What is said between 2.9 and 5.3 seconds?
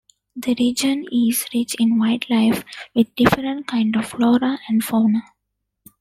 with different kind of flora and fauna.